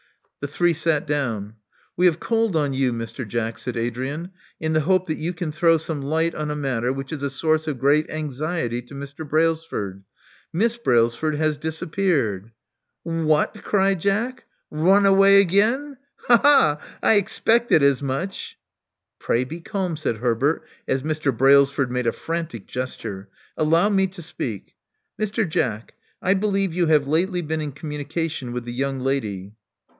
The 0.39 0.47
three 0.47 0.73
sat 0.73 1.05
down. 1.05 1.57
We 1.95 2.07
have 2.07 2.19
called 2.19 2.55
on 2.55 2.73
you, 2.73 2.91
Mr. 2.91 3.27
Jack," 3.27 3.59
said 3.59 3.77
Adrian, 3.77 4.31
*'in 4.59 4.73
the 4.73 4.79
hope 4.79 5.05
that 5.05 5.19
you 5.19 5.33
can 5.33 5.51
throw 5.51 5.77
some 5.77 6.01
light 6.01 6.33
on 6.33 6.49
a 6.49 6.55
matter 6.55 6.91
which 6.91 7.13
is 7.13 7.21
a 7.21 7.29
source 7.29 7.67
of 7.67 7.77
great 7.77 8.09
anxiety 8.09 8.81
to 8.81 8.95
Mr. 8.95 9.29
Brailsford. 9.29 10.03
Miss 10.51 10.77
Brailsford 10.77 11.35
has 11.35 11.59
disappeared 11.59 12.49
"What!" 13.03 13.61
cried 13.63 13.99
Jack. 13.99 14.45
Run 14.71 15.05
away 15.05 15.39
again. 15.39 15.97
Ha! 16.21 16.37
ha! 16.41 16.97
I 17.03 17.13
expected 17.17 17.83
as 17.83 18.01
much." 18.01 18.57
Pray 19.19 19.43
be 19.43 19.59
calm," 19.61 19.95
said 19.95 20.17
Herbert, 20.17 20.63
as 20.87 21.03
Mr. 21.03 21.31
Brailsford 21.37 21.91
made 21.91 22.07
a 22.07 22.11
frantic 22.11 22.65
gesture. 22.65 23.29
Allow 23.55 23.89
me 23.89 24.07
to 24.07 24.23
speak. 24.23 24.73
Mr. 25.21 25.47
Jack: 25.47 25.93
I 26.23 26.33
believe 26.33 26.73
you 26.73 26.87
have 26.87 27.05
lately 27.07 27.43
been 27.43 27.61
in 27.61 27.71
communication 27.71 28.51
with 28.51 28.65
the 28.65 28.73
young 28.73 28.99
lady." 28.99 29.53